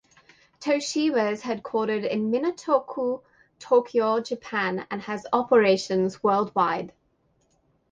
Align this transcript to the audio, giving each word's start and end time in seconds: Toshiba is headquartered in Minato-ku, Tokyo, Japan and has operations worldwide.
Toshiba 0.61 1.31
is 1.31 1.43
headquartered 1.43 2.09
in 2.09 2.31
Minato-ku, 2.31 3.21
Tokyo, 3.59 4.19
Japan 4.19 4.87
and 4.89 4.99
has 5.03 5.27
operations 5.31 6.23
worldwide. 6.23 6.91